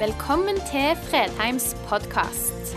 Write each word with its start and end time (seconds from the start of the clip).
Velkommen 0.00 0.56
til 0.56 0.94
Fredheims 1.10 1.74
podkast. 1.84 2.70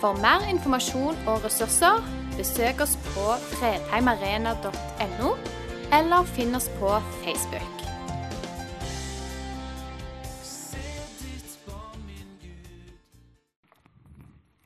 For 0.00 0.16
mer 0.16 0.46
informasjon 0.48 1.18
og 1.28 1.42
ressurser, 1.44 1.98
besøk 2.38 2.80
oss 2.80 2.94
på 3.10 3.24
fredheimarena.no, 3.50 5.32
eller 5.98 6.30
finn 6.30 6.56
oss 6.56 6.70
på 6.78 6.94
Facebook. 7.18 7.84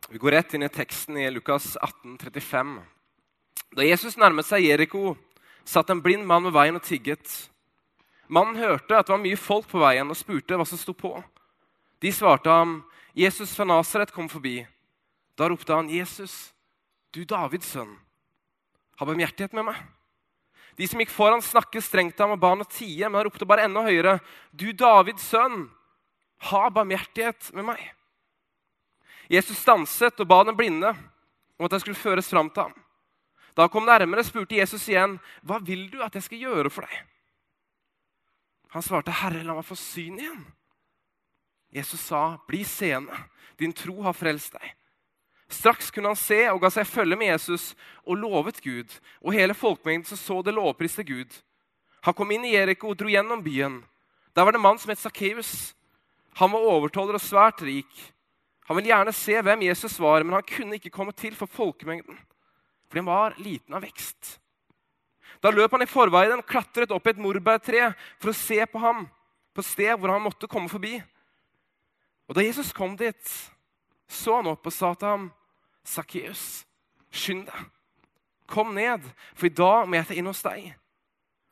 Vi 0.07 0.23
går 0.23 0.39
rett 0.39 0.55
inn 0.55 0.63
i 0.63 0.71
teksten 0.71 1.19
i 1.19 1.27
Lukas 1.35 1.73
18, 1.83 2.15
35. 2.23 2.79
Da 3.75 3.91
Jesus 3.91 4.21
nærmet 4.23 4.47
seg 4.47 4.69
Jeriko, 4.69 5.17
satt 5.67 5.91
en 5.91 6.07
blind 6.07 6.31
mann 6.31 6.47
ved 6.47 6.55
veien 6.55 6.79
og 6.79 6.87
tigget. 6.87 7.27
Mannen 8.31 8.63
hørte 8.63 9.03
at 9.03 9.11
det 9.11 9.19
var 9.19 9.27
mye 9.27 9.47
folk 9.51 9.67
på 9.75 9.83
veien, 9.83 10.07
og 10.07 10.23
spurte 10.23 10.55
hva 10.55 10.71
som 10.71 10.79
sto 10.79 10.95
på. 10.95 11.17
De 12.03 12.11
svarte 12.13 12.51
ham, 12.51 12.83
'Jesus 13.15 13.55
fra 13.55 13.65
Nasaret 13.65 14.13
kom 14.13 14.29
forbi.' 14.29 14.67
Da 15.39 15.49
ropte 15.49 15.73
han, 15.73 15.89
'Jesus, 15.89 16.53
du 17.15 17.25
Davids 17.25 17.71
sønn, 17.73 17.95
ha 18.99 19.07
barmhjertighet 19.07 19.55
med 19.55 19.71
meg.' 19.71 19.83
De 20.77 20.89
som 20.89 20.99
gikk 20.99 21.13
foran, 21.13 21.43
snakket 21.45 21.85
strengt 21.85 22.17
til 22.17 22.25
ham 22.25 22.35
og 22.35 22.41
ba 22.41 22.51
ham 22.55 22.65
å 22.65 22.69
tie, 22.69 23.07
men 23.07 23.21
han 23.21 23.27
ropte 23.29 23.47
bare 23.47 23.69
enda 23.69 23.85
høyere, 23.85 24.19
'Du 24.53 24.73
Davids 24.73 25.29
sønn, 25.31 25.69
ha 26.51 26.63
barmhjertighet 26.71 27.53
med 27.55 27.71
meg.' 27.71 27.93
Jesus 29.31 29.63
stanset 29.63 30.19
og 30.21 30.29
ba 30.29 30.43
den 30.45 30.57
blinde 30.57 30.91
om 31.59 31.65
at 31.65 31.73
jeg 31.73 31.85
skulle 31.85 32.03
føres 32.03 32.29
fram 32.29 32.51
til 32.51 32.67
ham. 32.67 32.75
Da 33.55 33.63
han 33.63 33.71
kom 33.71 33.87
nærmere, 33.87 34.25
spurte 34.25 34.57
Jesus 34.57 34.89
igjen, 34.89 35.21
'Hva 35.45 35.61
vil 35.63 35.89
du 35.91 36.03
at 36.03 36.15
jeg 36.15 36.23
skal 36.23 36.39
gjøre 36.39 36.71
for 36.71 36.83
deg?' 36.83 37.07
Han 38.73 38.83
svarte, 38.83 39.13
'Herre, 39.13 39.45
la 39.45 39.55
meg 39.55 39.65
få 39.65 39.77
syn 39.77 40.19
igjen.' 40.19 40.45
Jesus 41.73 42.01
sa, 42.01 42.39
'Bli 42.47 42.65
seende. 42.65 43.17
Din 43.59 43.73
tro 43.73 44.03
har 44.03 44.13
frelst 44.13 44.53
deg.' 44.53 44.75
Straks 45.53 45.91
kunne 45.91 46.09
han 46.09 46.17
se 46.17 46.49
og 46.49 46.61
ga 46.63 46.71
seg 46.73 46.89
følge 46.89 47.17
med 47.17 47.29
Jesus 47.29 47.75
og 48.07 48.17
lovet 48.17 48.61
Gud. 48.65 48.89
Og 49.21 49.37
hele 49.37 49.55
folkemengden 49.55 50.09
som 50.09 50.17
så 50.17 50.43
det, 50.43 50.55
lovpriste 50.55 51.05
Gud. 51.05 51.29
Han 52.03 52.15
kom 52.15 52.31
inn 52.33 52.47
i 52.49 52.55
Jeriko 52.55 52.89
og 52.89 52.97
dro 52.97 53.13
gjennom 53.13 53.43
byen. 53.45 53.83
Der 54.33 54.45
var 54.45 54.53
det 54.53 54.59
en 54.59 54.65
mann 54.65 54.81
som 54.81 54.91
het 54.91 54.99
Sakkeus. 54.99 55.75
Han 56.41 56.53
var 56.55 56.65
overtoller 56.73 57.19
og 57.19 57.21
svært 57.21 57.61
rik. 57.63 57.93
Han 58.65 58.79
ville 58.79 58.89
gjerne 58.89 59.13
se 59.13 59.37
hvem 59.45 59.67
Jesus 59.69 59.99
var, 60.01 60.25
men 60.25 60.39
han 60.39 60.47
kunne 60.49 60.79
ikke 60.79 60.93
komme 60.95 61.13
til 61.13 61.37
for 61.37 61.51
folkemengden. 61.51 62.17
Fordi 62.89 63.03
han 63.03 63.11
var 63.11 63.37
liten 63.37 63.77
av 63.77 63.85
vekst. 63.85 64.39
Da 65.43 65.51
løp 65.53 65.75
han 65.75 65.85
i 65.85 65.91
forveien 65.91 66.43
klatret 66.47 66.93
opp 66.95 67.07
i 67.07 67.13
et 67.13 67.21
morbærtre 67.21 67.93
for 68.23 68.33
å 68.33 68.37
se 68.37 68.63
på 68.71 68.81
ham 68.81 69.05
på 69.53 69.65
sted 69.67 69.93
hvor 69.99 70.15
han 70.15 70.25
måtte 70.25 70.49
komme 70.49 70.71
forbi. 70.73 70.97
Og 72.33 72.37
Da 72.39 72.47
Jesus 72.47 72.73
kom 72.73 72.95
dit, 72.97 73.33
så 74.09 74.39
han 74.39 74.47
opp 74.49 74.65
og 74.65 74.73
sa 74.73 74.95
til 74.97 75.09
ham, 75.09 75.33
'Sakkeus, 75.85 76.65
skynd 77.13 77.45
deg. 77.45 77.67
Kom 78.49 78.73
ned, 78.73 79.05
for 79.35 79.47
i 79.47 79.53
dag 79.53 79.85
må 79.85 79.99
jeg 79.99 80.07
ta 80.07 80.15
inn 80.15 80.31
hos 80.31 80.41
deg.' 80.41 80.73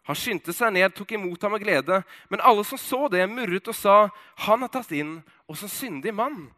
Han 0.09 0.17
skyndte 0.17 0.55
seg 0.57 0.73
ned, 0.73 0.95
tok 0.97 1.13
imot 1.13 1.43
ham 1.43 1.53
med 1.53 1.61
glede. 1.61 2.01
Men 2.31 2.41
alle 2.41 2.65
som 2.65 2.79
så 2.81 3.11
det, 3.13 3.29
murret 3.29 3.69
og 3.69 3.75
sa, 3.77 4.09
'Han 4.37 4.63
har 4.63 4.69
tatt 4.69 4.93
inn 4.93 5.23
hos 5.47 5.63
en 5.63 5.69
syndig 5.69 6.15
mann.' 6.15 6.49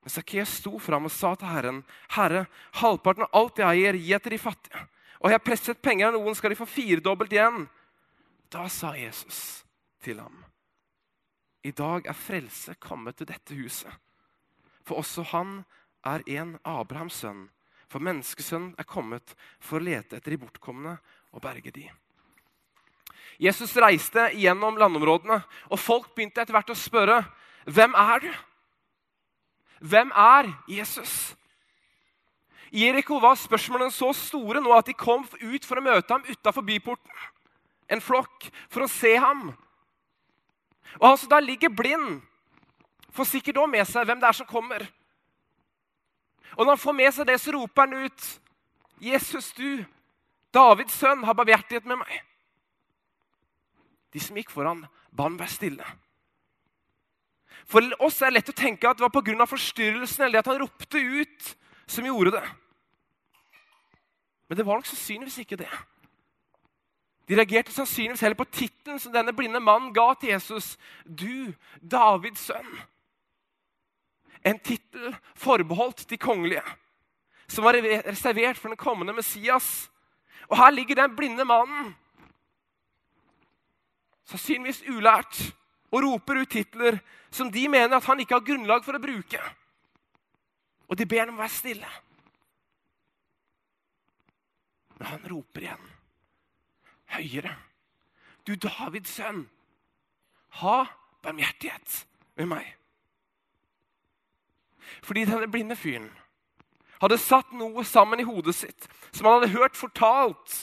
Men 0.00 0.10
Sakkeus 0.10 0.48
sto 0.48 0.78
fram 0.78 1.04
og 1.04 1.10
sa 1.10 1.34
til 1.34 1.48
Herren, 1.48 1.84
'Herre, 2.08 2.46
halvparten 2.72 3.22
av 3.28 3.34
alt 3.34 3.58
jeg 3.58 3.68
eier, 3.68 3.92
gi 3.92 4.14
etter 4.14 4.30
de 4.30 4.38
fattige.' 4.38 4.88
'Og 5.20 5.28
jeg 5.28 5.34
har 5.34 5.44
presset 5.44 5.82
penger 5.82 6.06
av 6.06 6.12
noen, 6.14 6.34
skal 6.34 6.50
de 6.50 6.56
få 6.56 6.64
firedobbelt 6.64 7.32
igjen.' 7.32 7.68
Da 8.50 8.66
sa 8.68 8.94
Jesus 8.96 9.64
til 10.00 10.20
ham, 10.20 10.44
'I 11.64 11.72
dag 11.72 12.06
er 12.06 12.12
frelse 12.12 12.74
kommet 12.74 13.16
til 13.16 13.26
dette 13.26 13.54
huset.' 13.54 14.00
For 14.84 15.00
også 15.00 15.22
han 15.32 15.64
er 16.04 16.20
en 16.28 16.58
Abrahams 16.64 17.22
sønn. 17.24 17.48
For 17.88 18.02
menneskesønn 18.04 18.74
er 18.78 18.84
kommet 18.84 19.34
for 19.60 19.78
å 19.78 19.84
lete 19.84 20.18
etter 20.18 20.34
de 20.34 20.40
bortkomne 20.42 20.98
og 21.32 21.40
berge 21.40 21.72
de. 21.72 21.86
Jesus 23.40 23.72
reiste 23.80 24.28
gjennom 24.36 24.76
landområdene, 24.78 25.40
og 25.70 25.80
folk 25.80 26.12
begynte 26.14 26.42
etter 26.42 26.54
hvert 26.54 26.70
å 26.70 26.78
spørre 26.78 27.22
hvem 27.64 27.96
er 27.96 28.20
du? 28.20 28.30
Hvem 29.80 30.12
er 30.12 30.50
Jesus? 30.68 31.34
I 32.74 32.90
var 32.90 33.36
spørsmålene 33.38 33.92
så 33.94 34.12
store 34.12 34.60
nå 34.60 34.72
at 34.74 34.86
de 34.86 34.94
kom 34.98 35.22
ut 35.22 35.64
for 35.64 35.78
å 35.78 35.84
møte 35.84 36.12
ham 36.12 36.24
utafor 36.26 36.62
byporten. 36.66 37.10
En 37.88 38.00
flokk 38.00 38.48
for 38.68 38.84
å 38.84 38.90
se 38.90 39.14
ham. 39.16 39.52
Og 41.00 41.08
han 41.08 41.18
som 41.18 41.30
da 41.32 41.40
ligger 41.42 41.72
blind, 41.72 42.22
får 43.14 43.30
sikkert 43.30 43.60
òg 43.62 43.70
med 43.70 43.86
seg 43.88 44.06
hvem 44.06 44.20
det 44.22 44.28
er 44.28 44.38
som 44.38 44.48
kommer. 44.48 44.86
Og 46.54 46.64
når 46.64 46.74
han 46.74 46.82
får 46.84 46.96
med 46.98 47.14
seg 47.14 47.28
det, 47.28 47.40
så 47.40 47.54
roper 47.54 47.86
han 47.86 48.06
ut, 48.06 48.30
'Jesus, 49.00 49.52
du, 49.52 49.84
Davids 50.54 50.94
sønn, 50.94 51.24
har 51.24 51.34
barmhjertighet 51.34 51.86
med 51.86 51.98
meg.' 51.98 52.22
De 54.14 54.20
som 54.22 54.36
gikk 54.36 54.50
foran, 54.50 54.86
ba 55.10 55.26
han 55.26 55.38
være 55.38 55.50
stille. 55.50 55.86
For 57.66 57.82
oss 58.04 58.20
er 58.22 58.30
det 58.30 58.38
lett 58.38 58.52
å 58.52 58.56
tenke 58.56 58.88
at 58.88 58.98
det 58.98 59.06
var 59.06 59.14
pga. 59.14 59.46
forstyrrelsen 59.46 60.26
eller 60.26 60.38
at 60.38 60.46
han 60.46 60.60
ropte 60.60 60.98
ut, 60.98 61.56
som 61.86 62.06
gjorde 62.06 62.30
det. 62.36 62.44
Men 64.48 64.56
det 64.56 64.66
var 64.66 64.78
nok 64.78 64.86
sannsynligvis 64.86 65.38
ikke 65.42 65.56
det. 65.56 65.70
De 67.28 67.36
reagerte 67.36 67.72
sannsynligvis 67.72 68.20
heller 68.20 68.36
på 68.36 68.48
tittelen 68.52 69.00
som 69.00 69.12
denne 69.14 69.32
blinde 69.32 69.60
mannen 69.62 69.94
ga 69.96 70.10
til 70.20 70.34
Jesus. 70.34 70.74
Du, 71.04 71.54
Davids 71.80 72.44
sønn. 72.50 72.68
En 74.44 74.58
tittel 74.60 75.14
forbeholdt 75.40 76.04
de 76.10 76.18
kongelige, 76.20 76.62
som 77.48 77.64
var 77.64 77.78
reservert 77.80 78.60
for 78.60 78.68
den 78.68 78.76
kommende 78.76 79.14
Messias. 79.16 79.88
Og 80.50 80.58
her 80.60 80.70
ligger 80.70 81.00
den 81.00 81.16
blinde 81.16 81.46
mannen, 81.48 81.94
sannsynligvis 84.28 84.82
ulært, 84.92 85.40
og 85.94 86.02
roper 86.04 86.42
ut 86.42 86.50
titler 86.50 86.98
som 87.32 87.48
de 87.52 87.68
mener 87.68 87.96
at 87.96 88.04
han 88.04 88.20
ikke 88.20 88.36
har 88.36 88.44
grunnlag 88.44 88.84
for 88.84 88.98
å 88.98 89.02
bruke. 89.02 89.40
Og 90.90 90.98
de 90.98 91.06
ber 91.08 91.24
ham 91.24 91.38
være 91.38 91.54
stille. 91.54 91.90
Men 94.98 95.08
han 95.08 95.24
roper 95.30 95.64
igjen, 95.64 95.93
høyere. 97.16 97.54
Du 98.46 98.54
Davids 98.60 99.14
sønn, 99.16 99.46
ha 100.60 100.84
barmhjertighet 101.24 102.04
med 102.36 102.50
meg. 102.52 102.66
Fordi 105.04 105.24
denne 105.24 105.48
blinde 105.50 105.76
fyren 105.76 106.10
hadde 107.00 107.18
satt 107.20 107.50
noe 107.56 107.84
sammen 107.84 108.20
i 108.20 108.26
hodet 108.28 108.54
sitt 108.56 108.86
som 109.10 109.26
han 109.26 109.40
hadde 109.40 109.54
hørt 109.56 109.76
fortalt. 109.76 110.54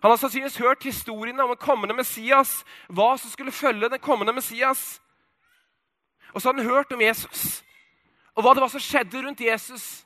Han 0.00 0.10
hadde 0.10 0.22
sannsynligvis 0.22 0.60
hørt 0.62 0.86
historiene 0.86 1.42
om 1.42 1.52
den 1.52 1.60
kommende 1.60 1.96
Messias, 1.96 2.62
hva 2.88 3.14
som 3.18 3.30
skulle 3.30 3.54
følge 3.54 3.90
den 3.90 4.02
kommende 4.02 4.32
Messias. 4.32 5.00
Og 6.32 6.40
så 6.40 6.48
hadde 6.48 6.62
han 6.62 6.70
hørt 6.70 6.92
om 6.92 7.02
Jesus 7.02 7.62
og 8.38 8.44
hva 8.44 8.52
det 8.54 8.62
var 8.62 8.70
som 8.70 8.82
skjedde 8.82 9.18
rundt 9.24 9.40
Jesus. 9.42 10.04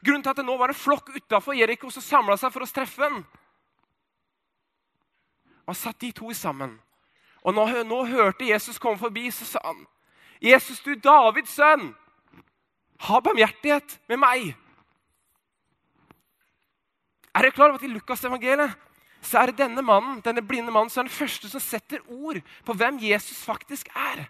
Grunnen 0.00 0.22
til 0.24 0.32
at 0.32 0.38
det 0.38 0.46
nå 0.46 0.54
var 0.56 0.72
en 0.72 0.78
flokk 0.78 1.10
utafor 1.12 1.52
Jeriko 1.52 1.90
som 1.92 2.04
samla 2.04 2.38
seg 2.40 2.52
for 2.54 2.64
å 2.64 2.68
treffe 2.70 3.02
ham. 3.04 3.18
Han 5.66 5.74
satt 5.74 6.00
de 6.00 6.12
to 6.12 6.32
sammen. 6.32 6.76
Og 7.42 7.54
når 7.54 7.72
nå, 7.72 7.82
nå 7.82 8.04
hørte 8.10 8.48
Jesus 8.48 8.78
komme 8.78 8.98
forbi, 8.98 9.30
så 9.30 9.44
sa 9.44 9.60
han, 9.64 9.86
'Jesus, 10.40 10.80
du 10.80 10.94
Davids 10.94 11.50
sønn, 11.50 11.94
ha 13.00 13.20
barmhjertighet 13.20 14.00
med 14.08 14.16
meg.' 14.16 14.54
Er 17.34 17.42
dere 17.42 17.52
klar 17.52 17.68
over 17.68 17.78
at 17.78 17.84
I 17.84 17.92
Lukas 17.92 18.24
evangeliet 18.24 18.72
så 19.20 19.38
er 19.38 19.50
det 19.50 19.58
denne 19.58 19.82
mannen, 19.82 20.20
denne 20.24 20.42
blinde 20.42 20.72
mannen 20.72 20.90
som 20.90 21.02
er 21.02 21.08
den 21.08 21.18
første 21.18 21.48
som 21.50 21.60
setter 21.60 22.00
ord 22.08 22.38
på 22.64 22.72
hvem 22.72 22.98
Jesus 23.02 23.42
faktisk 23.44 23.88
er. 23.94 24.26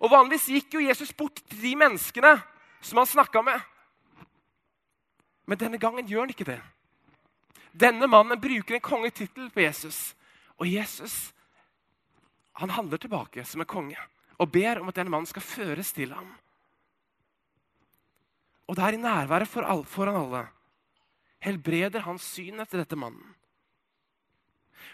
Og 0.00 0.10
Vanligvis 0.10 0.46
gikk 0.48 0.74
jo 0.74 0.84
Jesus 0.84 1.12
bort 1.12 1.42
til 1.42 1.60
de 1.60 1.74
menneskene 1.76 2.36
som 2.80 3.02
han 3.02 3.06
snakka 3.10 3.42
med. 3.42 3.60
Men 5.46 5.58
denne 5.58 5.78
gangen 5.78 6.08
gjør 6.08 6.24
han 6.24 6.32
ikke 6.32 6.48
det. 6.48 6.60
Denne 7.72 8.06
mannen 8.06 8.40
bruker 8.40 8.76
en 8.76 8.84
kongetittel 8.84 9.50
på 9.50 9.64
Jesus. 9.64 10.14
Og 10.60 10.68
Jesus 10.68 11.32
han 12.60 12.70
handler 12.70 13.00
tilbake 13.00 13.44
som 13.48 13.62
en 13.64 13.68
konge 13.68 13.98
og 14.36 14.50
ber 14.52 14.80
om 14.80 14.90
at 14.90 14.96
denne 14.98 15.12
mannen 15.12 15.28
skal 15.28 15.44
føres 15.44 15.92
til 15.94 16.10
ham. 16.12 16.26
Og 18.68 18.76
det 18.76 18.84
er 18.84 18.96
i 18.96 19.00
nærværet 19.00 19.48
for 19.48 19.84
foran 19.88 20.18
alle 20.18 20.42
helbreder 21.42 22.04
han 22.06 22.18
synet 22.18 22.68
til 22.70 22.82
dette 22.82 22.96
mannen. 22.96 23.34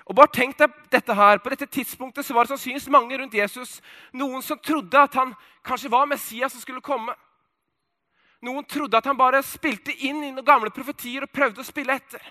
Og 0.09 0.17
bare 0.17 0.33
tenk 0.33 0.57
deg 0.57 0.73
dette 0.91 1.15
her, 1.15 1.39
På 1.39 1.51
dette 1.51 1.67
tidspunktet 1.67 2.25
så 2.25 2.35
var 2.35 2.45
det 2.45 2.49
sannsynligvis 2.49 2.89
mange 2.89 3.19
rundt 3.19 3.35
Jesus. 3.35 3.81
Noen 4.13 4.43
som 4.43 4.59
trodde 4.59 4.99
at 4.99 5.15
han 5.15 5.35
kanskje 5.65 5.91
var 5.91 6.07
Messias 6.07 6.53
som 6.53 6.61
skulle 6.61 6.81
komme. 6.81 7.15
Noen 8.41 8.65
trodde 8.65 8.97
at 8.97 9.05
han 9.05 9.17
bare 9.17 9.43
spilte 9.43 9.93
inn 9.93 10.23
i 10.25 10.31
noen 10.31 10.45
gamle 10.45 10.71
profetier 10.71 11.27
og 11.27 11.33
prøvde 11.33 11.61
å 11.61 11.67
spille 11.67 11.93
etter. 11.93 12.23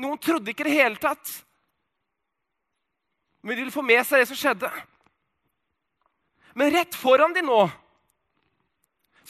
Noen 0.00 0.20
trodde 0.22 0.52
ikke 0.52 0.64
det 0.64 0.76
hele 0.76 1.00
tatt. 1.00 1.28
Men 3.42 3.56
de 3.56 3.62
ville 3.64 3.74
få 3.74 3.84
med 3.84 4.00
seg 4.06 4.22
det 4.22 4.28
som 4.30 4.38
skjedde. 4.38 4.70
Men 6.56 6.72
rett 6.74 6.96
foran 6.96 7.34
de 7.36 7.44
nå 7.44 7.62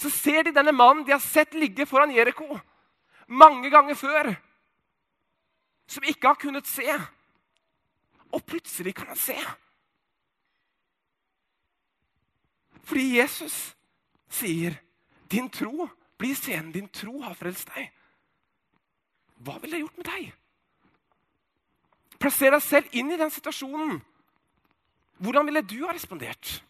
så 0.00 0.08
ser 0.08 0.46
de 0.46 0.55
denne 0.56 0.72
mannen 0.72 1.05
de 1.05 1.12
har 1.12 1.20
sett 1.20 1.52
ligge 1.58 1.84
foran 1.84 2.12
Jeriko 2.14 2.46
mange 3.31 3.69
ganger 3.70 3.94
før, 3.94 4.31
som 5.90 6.06
ikke 6.08 6.31
har 6.31 6.38
kunnet 6.40 6.67
se. 6.67 6.87
Og 8.32 8.43
plutselig 8.46 8.94
kan 8.96 9.11
han 9.11 9.19
se. 9.19 9.37
Fordi 12.82 13.19
Jesus 13.19 13.76
sier, 14.28 14.75
'Din 15.31 15.50
tro 15.50 15.88
blir 16.19 16.34
scenen. 16.34 16.73
Din 16.73 16.88
tro 16.88 17.20
har 17.20 17.34
frelst 17.34 17.69
deg.' 17.75 17.90
Hva 19.37 19.58
ville 19.58 19.76
det 19.76 19.81
gjort 19.81 19.96
med 19.96 20.06
deg? 20.06 20.39
Plasser 22.20 22.52
deg 22.52 22.62
selv 22.64 22.96
inn 22.96 23.12
i 23.14 23.19
den 23.19 23.32
situasjonen. 23.32 24.00
Hvordan 25.20 25.46
ville 25.49 25.62
du 25.64 25.78
ha 25.87 25.94
respondert? 25.94 26.61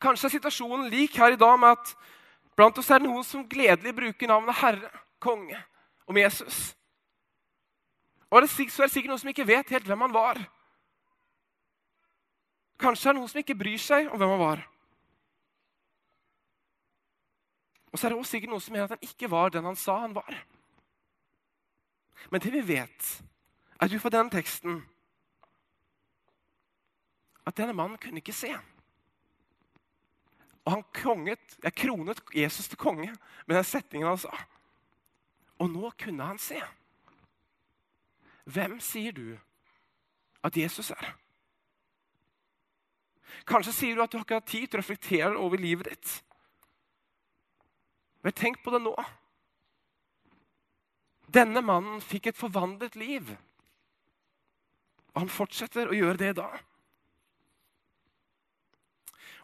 Kanskje 0.00 0.28
er 0.28 0.34
situasjonen 0.36 0.90
lik 0.92 1.16
her 1.16 1.32
i 1.32 1.40
dag 1.40 1.56
med 1.60 1.72
at 1.72 1.94
blant 2.56 2.78
oss 2.80 2.90
er 2.92 3.00
det 3.00 3.08
noen 3.08 3.24
som 3.24 3.46
gledelig 3.48 3.94
bruker 3.96 4.28
navnet 4.28 4.58
Herre, 4.60 4.90
konge 5.20 5.58
om 6.06 6.18
Jesus. 6.20 6.76
Og 8.28 8.44
så 8.48 8.82
er 8.82 8.88
det 8.88 8.92
sikkert 8.92 9.12
noen 9.12 9.22
som 9.22 9.32
ikke 9.32 9.48
vet 9.48 9.72
helt 9.72 9.88
hvem 9.88 10.04
han 10.04 10.14
var. 10.14 10.40
Kanskje 12.80 13.08
er 13.08 13.14
det 13.14 13.20
noen 13.22 13.32
som 13.32 13.40
ikke 13.40 13.56
bryr 13.56 13.80
seg 13.80 14.10
om 14.10 14.20
hvem 14.20 14.34
han 14.34 14.42
var. 14.42 14.64
Og 17.92 17.98
så 17.98 18.06
er 18.06 18.12
det 18.12 18.20
også 18.20 18.36
sikkert 18.36 18.52
noen 18.52 18.64
som 18.64 18.76
mener 18.76 18.90
at 18.90 18.96
han 18.98 19.08
ikke 19.08 19.30
var 19.32 19.54
den 19.54 19.64
han 19.64 19.78
sa 19.80 20.02
han 20.02 20.16
var. 20.16 20.36
Men 22.30 22.40
det 22.40 22.52
vi 22.54 22.62
vet, 22.66 23.08
er 23.80 23.92
ut 23.92 24.02
fra 24.02 24.12
denne 24.12 24.32
teksten 24.32 24.80
at 27.46 27.56
denne 27.58 27.76
mannen 27.76 28.00
kunne 28.02 28.18
ikke 28.18 28.34
se. 28.34 28.50
Og 30.66 30.72
han 30.72 30.82
konget, 30.96 31.58
jeg 31.62 31.78
kronet 31.78 32.22
Jesus 32.34 32.68
til 32.68 32.80
konge 32.80 33.12
med 33.46 33.56
den 33.56 33.64
setningen 33.64 34.08
han 34.08 34.18
sa. 34.18 34.32
Og 35.62 35.70
nå 35.70 35.92
kunne 35.98 36.26
han 36.26 36.40
se. 36.42 36.58
Hvem 38.44 38.80
sier 38.82 39.14
du 39.14 39.36
at 40.42 40.56
Jesus 40.58 40.90
er? 40.90 41.14
Kanskje 43.46 43.74
sier 43.74 43.94
du 43.94 44.02
at 44.02 44.10
du 44.10 44.18
har 44.18 44.26
ikke 44.26 44.40
hatt 44.40 44.50
tid 44.50 44.66
til 44.66 44.78
å 44.78 44.82
reflektere 44.82 45.38
over 45.38 45.60
livet 45.60 45.90
ditt. 45.92 46.12
Men 48.26 48.34
tenk 48.34 48.58
på 48.64 48.74
det 48.74 48.82
nå. 48.82 48.94
Denne 51.36 51.60
mannen 51.60 52.00
fikk 52.00 52.30
et 52.30 52.38
forvandlet 52.38 52.96
liv. 52.96 53.28
Og 55.12 55.22
han 55.24 55.32
fortsetter 55.32 55.90
å 55.90 55.96
gjøre 55.96 56.20
det 56.20 56.32
da. 56.38 56.48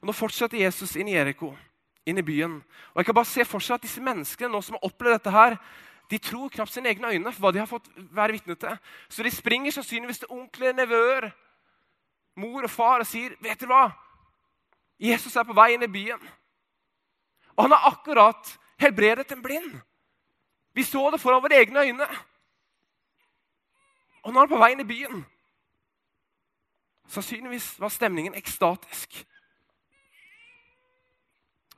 Og 0.00 0.08
Nå 0.08 0.14
fortsetter 0.16 0.58
Jesus 0.58 0.96
inn 0.98 1.10
i 1.12 1.14
Jeriko, 1.14 1.52
inn 2.08 2.18
i 2.18 2.26
byen. 2.26 2.56
Og 2.92 3.00
jeg 3.00 3.08
kan 3.08 3.16
bare 3.16 3.30
se 3.30 3.44
for 3.46 3.62
seg 3.62 3.76
at 3.76 3.84
disse 3.86 4.02
menneskene 4.02 4.50
nå 4.52 4.60
som 4.64 4.78
har 4.78 4.88
opplevd 4.88 5.18
dette 5.18 5.34
her, 5.34 5.58
de 6.10 6.18
tror 6.20 6.50
knapt 6.52 6.72
sine 6.74 6.90
egne 6.90 7.12
øyne 7.14 7.30
for 7.32 7.44
hva 7.44 7.52
de 7.54 7.62
har 7.62 7.70
fått 7.70 7.86
være 8.12 8.36
vitne 8.36 8.56
til. 8.60 8.74
Så 9.08 9.24
de 9.24 9.30
springer 9.32 9.72
sannsynligvis 9.72 10.24
til 10.24 10.34
onkler, 10.34 10.74
nevøer, 10.76 11.30
mor 12.36 12.66
og 12.66 12.72
far 12.72 13.04
og 13.04 13.08
sier, 13.08 13.36
'Vet 13.40 13.60
dere 13.60 13.68
hva? 13.68 13.92
Jesus 14.98 15.36
er 15.36 15.44
på 15.44 15.56
vei 15.56 15.72
inn 15.74 15.82
i 15.82 15.92
byen.' 15.92 16.28
Og 17.56 17.64
han 17.64 17.72
har 17.72 17.92
akkurat 17.92 18.58
helbredet 18.80 19.32
en 19.32 19.42
blind. 19.42 19.80
Vi 20.74 20.82
så 20.82 21.10
det 21.10 21.20
foran 21.20 21.42
våre 21.42 21.60
egne 21.60 21.80
øyne. 21.80 22.08
Og 24.22 24.32
nå 24.32 24.38
er 24.38 24.46
han 24.46 24.52
på 24.52 24.60
vei 24.62 24.72
inn 24.72 24.84
i 24.84 24.88
byen. 24.88 25.24
Sannsynligvis 27.12 27.74
var 27.80 27.92
stemningen 27.92 28.34
ekstatisk. 28.34 29.26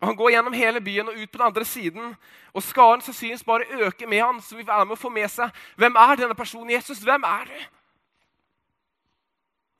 Og 0.00 0.06
Han 0.06 0.16
går 0.16 0.30
gjennom 0.30 0.52
hele 0.52 0.80
byen 0.80 1.08
og 1.08 1.16
ut 1.16 1.30
på 1.30 1.38
den 1.38 1.46
andre 1.46 1.64
siden. 1.64 2.14
Og 2.52 2.62
skaren 2.62 3.00
sannsynligvis 3.00 3.44
bare 3.44 3.64
øker 3.86 4.06
med 4.06 4.20
han, 4.20 4.40
så 4.40 4.56
vi 4.56 4.66
være 4.66 4.84
med 4.84 4.98
å 4.98 5.00
få 5.00 5.08
med 5.08 5.30
seg 5.32 5.50
hvem 5.76 5.96
er 5.96 6.16
denne 6.20 6.34
personen. 6.34 6.70
Jesus, 6.70 6.98
hvem 6.98 7.24
er 7.24 7.44
du? 7.48 7.58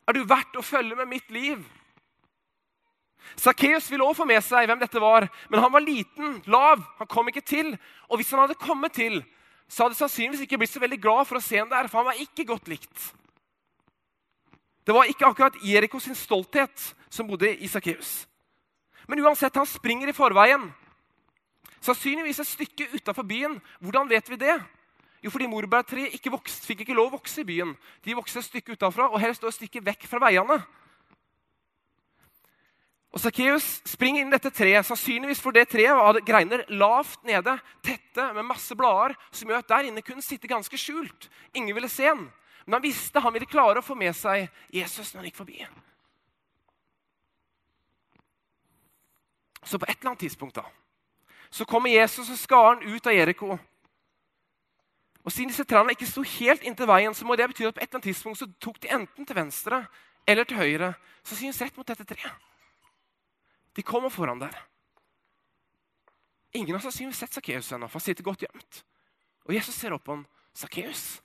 Er 0.08 0.12
du 0.12 0.24
verdt 0.28 0.56
å 0.56 0.64
følge 0.64 0.96
med 0.96 1.06
mitt 1.06 1.30
liv? 1.30 1.60
Sakkeus 3.36 3.90
ville 3.90 4.04
også 4.04 4.22
få 4.22 4.28
med 4.28 4.42
seg 4.44 4.68
hvem 4.68 4.80
dette 4.82 5.00
var, 5.02 5.26
men 5.50 5.62
han 5.62 5.72
var 5.72 5.84
liten, 5.84 6.36
lav. 6.46 6.82
Han 7.00 7.10
kom 7.10 7.28
ikke 7.30 7.44
til. 7.44 7.72
Og 8.08 8.20
hvis 8.20 8.30
han 8.34 8.44
hadde 8.44 8.58
kommet 8.60 8.94
til, 8.96 9.20
så 9.68 9.86
hadde 9.86 9.98
sannsynligvis 9.98 10.44
ikke 10.44 10.60
blitt 10.60 10.74
så 10.74 10.82
veldig 10.82 11.00
glad 11.02 11.26
for 11.28 11.40
å 11.40 11.44
se 11.44 11.58
ham 11.58 11.70
der, 11.70 11.88
for 11.88 12.02
han 12.02 12.10
var 12.12 12.20
ikke 12.22 12.46
godt 12.48 12.70
likt. 12.70 13.10
Det 14.84 14.92
var 14.94 15.08
ikke 15.08 15.26
akkurat 15.26 15.56
Jeriko 15.64 15.98
sin 16.02 16.16
stolthet 16.16 16.94
som 17.08 17.26
bodde 17.28 17.48
i 17.56 17.68
Sakkeus. 17.70 18.26
Men 19.08 19.24
uansett, 19.24 19.56
han 19.56 19.68
springer 19.68 20.08
i 20.08 20.16
forveien. 20.16 20.68
Sannsynligvis 21.84 22.40
et 22.40 22.48
stykke 22.48 22.88
utafor 22.94 23.26
byen. 23.28 23.58
Hvordan 23.80 24.08
vet 24.08 24.30
vi 24.30 24.40
det? 24.40 24.54
Jo, 25.24 25.32
fordi 25.32 25.48
morbærtreet 25.48 26.16
ikke 26.16 26.32
vokst, 26.32 26.66
fikk 26.68 26.82
ikke 26.84 26.96
lov 26.96 27.08
å 27.08 27.16
vokse 27.18 27.40
i 27.40 27.48
byen. 27.48 27.72
De 28.04 28.16
vokste 28.16 28.42
et 28.42 28.48
stykke 28.48 28.76
utafra 28.76 29.08
og 29.08 29.20
helst 29.22 29.44
et 29.44 29.56
stykke 29.56 29.80
vekk 29.84 30.04
fra 30.08 30.20
veiene. 30.26 30.58
Og 33.14 33.22
Sakkeus 33.22 33.66
springer 33.86 34.24
inn 34.24 34.32
i 34.32 34.34
dette 34.34 34.50
treet, 34.50 34.82
sannsynligvis 34.88 35.38
for 35.42 35.54
det 35.54 35.68
treet 35.70 35.94
hadde 35.94 36.24
greiner 36.26 36.64
lavt 36.74 37.20
nede, 37.22 37.52
tette 37.86 38.24
med 38.34 38.48
masse 38.48 38.74
blader, 38.74 39.14
som 39.30 39.50
gjør 39.50 39.62
at 39.62 39.68
der 39.70 39.90
inne 39.90 40.02
kunne 40.02 40.24
sitte 40.24 40.50
ganske 40.50 40.78
skjult. 40.80 41.28
Ingen 41.54 41.76
ville 41.76 41.90
se 41.92 42.08
han. 42.10 42.24
Men 42.66 42.78
han 42.78 42.82
visste 42.82 43.22
han 43.22 43.34
ville 43.36 43.46
klare 43.46 43.78
å 43.78 43.86
få 43.86 43.94
med 43.94 44.16
seg 44.18 44.48
Jesus 44.72 45.12
når 45.12 45.20
han 45.20 45.28
gikk 45.28 45.38
forbi. 45.38 45.60
Så 49.64 49.78
på 49.78 49.86
et 49.86 49.94
eller 49.94 50.10
annet 50.10 50.24
tidspunkt 50.26 50.58
da, 50.58 50.64
så 51.54 51.64
kommer 51.64 51.94
Jesus 51.94 52.32
og 52.32 52.40
skaren 52.40 52.82
ut 52.82 53.06
av 53.06 53.14
Jeriko. 53.14 53.54
Og 55.24 55.32
Siden 55.32 55.52
disse 55.52 55.64
trærne 55.64 55.94
ikke 55.94 56.08
sto 56.08 56.24
helt 56.34 56.66
inntil 56.66 56.90
veien, 56.90 57.14
så 57.14 57.24
må 57.24 57.36
det 57.38 57.46
bety 57.52 57.68
at 57.68 57.76
på 57.76 57.80
et 57.80 57.86
eller 57.86 58.00
annet 58.00 58.10
tidspunkt 58.10 58.42
så 58.42 58.50
tok 58.60 58.82
de 58.82 58.90
enten 58.92 59.24
til 59.24 59.38
venstre 59.38 59.84
eller 60.26 60.44
til 60.44 60.58
høyre. 60.58 60.90
Så 61.22 61.38
synes 61.38 61.62
rett 61.62 61.78
mot 61.78 61.88
dette 61.88 62.04
treet. 62.10 62.50
De 63.74 63.82
kommer 63.82 64.12
foran 64.12 64.40
der. 64.42 64.54
Ingen 66.54 66.76
har 66.76 66.82
sannsynligvis 66.84 67.18
sett 67.18 67.34
Sakkeus 67.34 67.72
ennå, 67.72 67.88
for 67.88 67.98
han 67.98 68.06
sitter 68.06 68.26
godt 68.26 68.44
gjemt. 68.46 68.84
Og 69.44 69.54
Jesus 69.56 69.74
ser 69.74 69.96
opp 69.96 70.04
på 70.06 70.14
ham. 70.14 70.26
Sakkeus. 70.54 71.20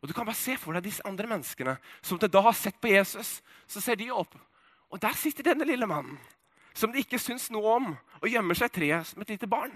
Og 0.00 0.08
Du 0.08 0.14
kan 0.16 0.24
bare 0.24 0.40
se 0.40 0.56
for 0.56 0.72
deg 0.72 0.86
disse 0.86 1.04
andre 1.04 1.28
menneskene 1.28 1.76
som 2.00 2.18
til 2.18 2.32
da 2.32 2.40
har 2.46 2.56
sett 2.56 2.80
på 2.80 2.88
Jesus. 2.88 3.42
Så 3.68 3.82
ser 3.84 4.00
de 4.00 4.08
opp, 4.10 4.32
og 4.88 5.02
der 5.02 5.12
sitter 5.12 5.44
denne 5.52 5.68
lille 5.68 5.86
mannen 5.86 6.16
som 6.74 6.92
de 6.92 7.02
ikke 7.02 7.18
syns 7.20 7.50
noe 7.52 7.74
om, 7.76 7.88
og 8.22 8.30
gjemmer 8.30 8.56
seg 8.56 8.70
i 8.70 8.74
treet 8.78 9.08
som 9.10 9.22
et 9.22 9.32
lite 9.34 9.48
barn. 9.50 9.74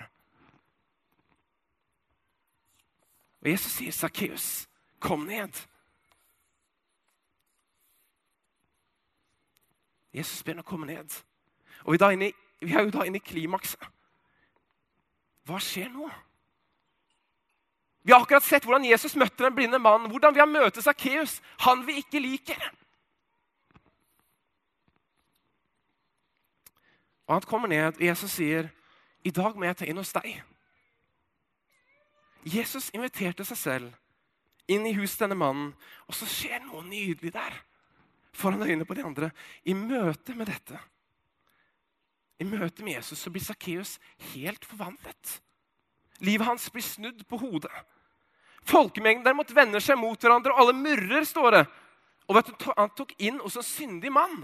Og 3.42 3.50
Jesus 3.50 3.72
sier, 3.72 3.92
'Sakkeus, 3.92 4.66
kom 5.00 5.26
ned'. 5.28 5.66
Jesus 10.14 10.42
begynner 10.42 10.62
å 10.62 10.68
komme 10.68 10.86
ned. 10.86 11.10
Og 11.84 11.94
vi 11.94 11.98
er, 11.98 12.14
inne, 12.14 12.30
vi 12.62 12.74
er 12.74 12.86
jo 12.86 12.94
da 12.94 13.06
inne 13.06 13.18
i 13.18 13.24
klimakset. 13.24 13.82
Hva 15.44 15.58
skjer 15.60 15.90
nå? 15.92 16.06
Vi 18.04 18.12
har 18.12 18.22
akkurat 18.22 18.44
sett 18.44 18.64
hvordan 18.64 18.84
Jesus 18.84 19.16
møtte 19.16 19.44
den 19.44 19.56
blinde 19.56 19.80
mannen. 19.80 20.10
Hvordan 20.12 20.36
vi 20.36 20.40
har 20.40 20.48
møte 20.48 20.82
Sakkeus, 20.84 21.38
han 21.64 21.84
vi 21.86 21.98
ikke 22.00 22.20
liker. 22.20 22.62
Og 27.26 27.34
han 27.34 27.46
kommer 27.48 27.68
ned, 27.68 27.96
og 27.96 28.04
Jesus 28.04 28.30
sier, 28.30 28.68
'I 29.24 29.30
dag 29.30 29.56
må 29.56 29.64
jeg 29.64 29.76
ta 29.76 29.84
inn 29.84 29.96
hos 29.96 30.12
deg.' 30.12 30.42
Jesus 32.44 32.90
inviterte 32.92 33.44
seg 33.44 33.56
selv 33.56 33.92
inn 34.68 34.86
i 34.86 34.92
huset 34.92 35.24
denne 35.24 35.34
mannen, 35.34 35.74
og 36.08 36.14
så 36.14 36.28
skjer 36.28 36.60
noe 36.60 36.84
nydelig 36.84 37.32
der. 37.32 37.56
Foran 38.34 38.62
øynene 38.62 38.86
på 38.86 38.96
de 38.98 39.04
andre. 39.06 39.30
I 39.64 39.74
møte 39.78 40.34
med 40.34 40.50
dette, 40.50 40.78
i 42.42 42.44
møte 42.44 42.82
med 42.82 42.96
Jesus, 42.96 43.20
så 43.22 43.30
blir 43.30 43.44
Sakkeus 43.44 43.98
helt 44.34 44.64
forvandlet. 44.66 45.38
Livet 46.24 46.46
hans 46.48 46.66
blir 46.72 46.82
snudd 46.82 47.22
på 47.30 47.38
hodet. 47.38 47.70
Folkemengden 48.66 49.24
derimot 49.26 49.52
vender 49.54 49.82
seg 49.82 49.98
mot 50.00 50.18
hverandre, 50.18 50.54
og 50.54 50.64
alle 50.64 50.74
murrer, 50.76 51.26
står 51.28 51.50
det. 51.54 51.62
Og 52.26 52.38
vet 52.38 52.50
du, 52.50 52.66
Han 52.76 52.90
tok 52.96 53.14
inn 53.18 53.38
hos 53.42 53.56
en 53.60 53.66
syndig 53.66 54.10
mann. 54.12 54.42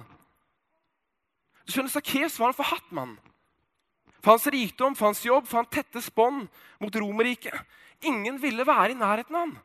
Du 1.64 1.72
skjønner, 1.72 1.90
Sakkeus 1.90 2.38
var 2.38 2.52
en 2.52 2.58
forhatt 2.58 2.92
mann. 2.94 3.16
For 4.20 4.34
hans 4.34 4.46
rikdom, 4.52 4.94
for 4.94 5.10
hans 5.10 5.24
jobb, 5.24 5.48
for 5.48 5.62
hans 5.62 5.72
tette 5.72 6.02
bånd 6.14 6.48
mot 6.80 6.96
Romerriket. 6.96 7.56
Ingen 8.04 8.38
ville 8.40 8.66
være 8.66 8.92
i 8.92 8.98
nærheten 8.98 9.36
av 9.36 9.46
han. 9.46 9.56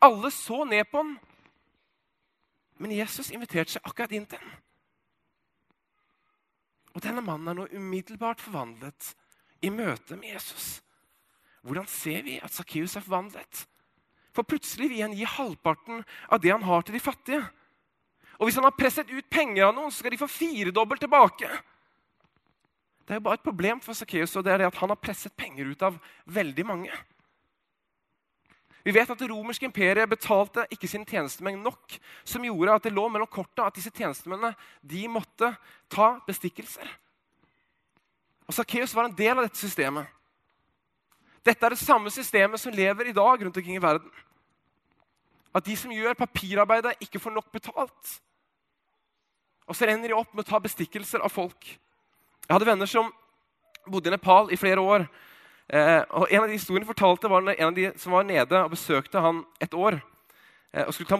Alle 0.00 0.30
så 0.30 0.62
ned 0.64 0.86
på 0.90 1.02
han. 1.02 1.16
Men 2.78 2.94
Jesus 2.94 3.32
inviterte 3.34 3.74
seg 3.74 3.86
akkurat 3.86 4.14
inn 4.14 4.26
til 4.28 4.40
ham. 4.42 4.56
Og 6.94 7.02
denne 7.04 7.22
mannen 7.22 7.50
er 7.50 7.58
nå 7.58 7.66
umiddelbart 7.74 8.42
forvandlet 8.42 9.12
i 9.62 9.70
møte 9.70 10.16
med 10.18 10.32
Jesus. 10.32 10.78
Hvordan 11.62 11.86
ser 11.90 12.22
vi 12.26 12.38
at 12.42 12.54
Sakkeus 12.54 12.96
er 12.96 13.04
forvandlet? 13.04 13.66
For 14.34 14.46
plutselig 14.46 14.88
vil 14.92 15.02
han 15.02 15.16
gi 15.16 15.26
halvparten 15.26 16.04
av 16.30 16.40
det 16.42 16.52
han 16.54 16.66
har, 16.66 16.84
til 16.86 16.94
de 16.94 17.02
fattige. 17.02 17.42
Og 18.38 18.46
hvis 18.46 18.58
han 18.58 18.66
har 18.68 18.76
presset 18.78 19.10
ut 19.10 19.30
penger 19.30 19.66
av 19.66 19.74
noen, 19.74 19.90
så 19.90 20.02
skal 20.02 20.14
de 20.14 20.20
få 20.20 20.30
firedobbelt 20.30 21.02
tilbake. 21.02 21.50
Det 23.02 23.14
er 23.14 23.18
jo 23.18 23.24
bare 23.26 23.40
et 23.40 23.46
problem 23.46 23.80
for 23.82 23.98
Sakkeus, 23.98 24.36
og 24.36 24.44
det 24.46 24.52
er 24.52 24.62
det 24.62 24.68
at 24.70 24.78
han 24.78 24.92
har 24.92 25.00
presset 25.02 25.34
penger 25.34 25.70
ut 25.72 25.82
av 25.82 25.96
veldig 26.38 26.66
mange. 26.68 26.98
Vi 28.84 28.94
vet 28.94 29.10
at 29.10 29.18
Det 29.18 29.28
romerske 29.30 29.66
imperiet 29.66 30.08
betalte 30.08 30.66
ikke 30.72 30.88
sine 30.88 31.08
tjenestemenn 31.08 31.62
nok, 31.62 31.98
som 32.24 32.44
gjorde 32.44 32.76
at 32.76 32.86
det 32.86 32.94
lå 32.94 33.08
mellom 33.08 33.28
korta 33.30 33.66
at 33.66 33.76
disse 33.76 33.90
tjenestemennene 33.90 34.54
de 34.82 35.02
måtte 35.10 35.50
ta 35.90 36.14
bestikkelser. 36.26 36.86
Og 38.48 38.54
Sakkeus 38.56 38.94
var 38.96 39.08
en 39.08 39.16
del 39.16 39.36
av 39.36 39.44
dette 39.44 39.60
systemet. 39.60 40.06
Dette 41.44 41.64
er 41.64 41.74
det 41.74 41.80
samme 41.80 42.10
systemet 42.12 42.60
som 42.60 42.72
lever 42.74 43.10
i 43.10 43.16
dag 43.16 43.44
rundt 43.44 43.56
omkring 43.56 43.76
i 43.76 43.82
verden. 43.82 44.08
At 45.54 45.64
de 45.64 45.76
som 45.76 45.92
gjør 45.92 46.16
papirarbeidet, 46.16 46.96
ikke 47.02 47.20
får 47.20 47.34
nok 47.34 47.52
betalt. 47.52 48.18
Og 49.68 49.76
så 49.76 49.88
ender 49.88 50.12
de 50.12 50.16
opp 50.16 50.32
med 50.32 50.46
å 50.46 50.48
ta 50.48 50.60
bestikkelser 50.64 51.24
av 51.24 51.32
folk. 51.32 51.60
Jeg 52.46 52.54
hadde 52.54 52.68
venner 52.68 52.88
som 52.88 53.10
bodde 53.88 54.08
i 54.08 54.14
Nepal 54.14 54.52
i 54.52 54.60
flere 54.60 54.80
år. 54.80 55.04
Eh, 55.68 56.02
og 56.16 56.30
En 56.32 56.42
av 56.42 56.48
de 56.48 56.56
historiene 56.56 56.88
fortalte 56.88 57.28
var 57.28 57.44
en 57.44 57.66
av 57.66 57.74
de 57.76 57.90
som 58.00 58.14
var 58.16 58.24
nede 58.24 58.62
og 58.64 58.72
besøkte 58.72 59.20
han 59.20 59.42
et 59.60 59.74
år. 59.74 60.00
Eh, 60.72 60.86
og 60.86 60.94
skulle 60.94 61.08
ta 61.08 61.18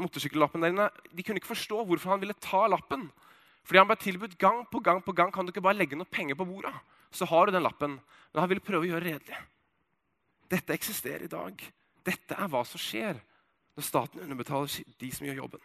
motorsykkellappen 0.00 0.64
der 0.64 0.72
inne. 0.72 0.88
De 1.12 1.22
kunne 1.22 1.40
ikke 1.40 1.52
forstå 1.52 1.84
hvorfor 1.84 2.14
han 2.14 2.20
ville 2.20 2.36
ta 2.40 2.66
lappen. 2.66 3.10
Fordi 3.64 3.78
han 3.78 3.90
ble 3.90 3.96
tilbudt 4.00 4.38
gang 4.38 4.64
på 4.70 4.80
gang 4.80 5.02
på 5.04 5.12
gang 5.12 5.32
kan 5.32 5.44
du 5.44 5.52
ikke 5.52 5.64
bare 5.64 5.76
legge 5.76 5.96
noe 5.96 6.08
penger 6.08 6.34
på 6.34 6.48
bordet. 6.48 6.72
Så 7.12 7.28
har 7.28 7.46
du 7.46 7.52
den 7.52 7.62
lappen. 7.62 8.00
Men 8.32 8.40
han 8.40 8.48
ville 8.48 8.64
prøve 8.64 8.88
å 8.88 8.90
gjøre 8.94 9.04
redelig. 9.04 9.42
Dette 10.48 10.72
eksisterer 10.72 11.28
i 11.28 11.32
dag. 11.32 11.60
Dette 12.04 12.36
er 12.36 12.48
hva 12.48 12.64
som 12.64 12.80
skjer 12.80 13.20
når 13.76 13.84
staten 13.86 14.20
underbetaler 14.20 14.72
de 15.00 15.12
som 15.12 15.26
gjør 15.26 15.44
jobben. 15.44 15.60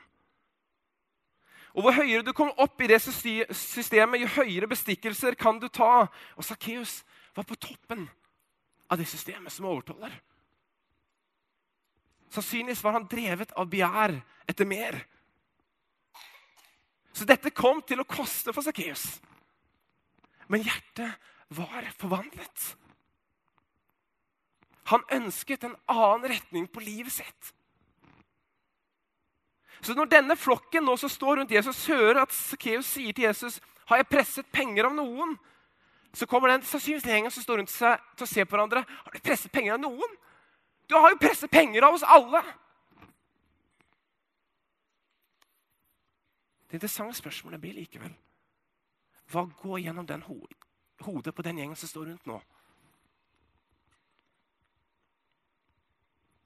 Og 1.77 1.83
Hvor 1.83 1.93
høyere 1.93 2.25
du 2.25 2.31
kommer 2.33 2.57
opp 2.59 2.81
i 2.81 2.87
det 2.89 2.97
systemet, 3.03 4.21
jo 4.21 4.29
høyere 4.39 4.67
bestikkelser 4.67 5.35
kan 5.37 5.59
du 5.59 5.67
ta. 5.67 6.07
Og 6.35 6.43
Sakkeus 6.43 7.03
var 7.35 7.45
på 7.45 7.55
toppen 7.55 8.07
av 8.87 8.97
det 8.99 9.05
systemet 9.09 9.53
som 9.53 9.67
overtaler. 9.69 10.13
Sannsynligvis 12.29 12.83
var 12.83 12.97
han 12.97 13.07
drevet 13.07 13.53
av 13.55 13.69
begjær 13.71 14.17
etter 14.47 14.67
mer. 14.67 14.99
Så 17.15 17.25
dette 17.25 17.53
kom 17.55 17.81
til 17.81 18.03
å 18.03 18.07
koste 18.07 18.53
for 18.53 18.65
Sakkeus. 18.65 19.05
Men 20.47 20.63
hjertet 20.63 21.15
var 21.55 21.87
forvandlet. 21.97 22.65
Han 24.91 25.03
ønsket 25.11 25.65
en 25.67 25.75
annen 25.91 26.29
retning 26.31 26.67
på 26.71 26.83
livet 26.83 27.17
sitt. 27.17 27.53
Så 29.81 29.93
når 29.93 30.09
denne 30.11 30.37
flokken 30.39 30.85
nå 30.87 30.95
som 30.97 31.11
står 31.11 31.41
rundt 31.41 31.53
Jesus, 31.53 31.85
hører 31.89 32.23
at 32.23 32.33
Sakkeus 32.33 32.87
sier 32.95 33.13
til 33.13 33.27
Jesus 33.27 33.59
har 33.87 34.01
jeg 34.01 34.09
presset 34.11 34.49
penger 34.51 34.89
av 34.89 34.95
noen, 34.95 35.35
så 36.17 36.25
kommer 36.25 36.49
den 36.49 36.63
sannsynligvis 36.65 37.05
gjengen 37.05 37.33
som 37.33 37.43
står 37.45 37.61
rundt 37.61 37.71
seg 37.71 38.01
til 38.17 38.25
å 38.25 38.29
se 38.29 38.45
på 38.45 38.55
hverandre. 38.55 38.81
Har 38.81 39.13
du 39.13 39.21
presset 39.21 39.53
penger 39.53 39.75
av 39.75 39.83
noen? 39.83 40.15
Du 40.89 40.95
har 40.97 41.11
jo 41.13 41.19
presset 41.21 41.51
penger 41.51 41.85
av 41.85 41.97
oss 41.97 42.05
alle! 42.07 42.41
Det 46.67 46.79
interessante 46.81 47.15
spørsmålet 47.21 47.61
blir 47.63 47.77
likevel 47.77 48.15
hva 49.31 49.43
går 49.59 49.81
gjennom 49.83 50.05
den 50.07 50.21
ho 50.23 50.37
hodet 51.03 51.33
på 51.35 51.43
den 51.43 51.57
gjengen 51.59 51.75
som 51.75 51.89
står 51.91 52.05
rundt 52.07 52.27
nå? 52.27 52.37